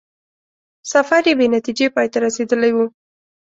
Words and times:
سفر 0.91 1.21
یې 1.29 1.33
بې 1.39 1.47
نتیجې 1.55 1.87
پای 1.95 2.07
ته 2.13 2.17
رسېدلی 2.25 2.71
وو. 2.73 2.85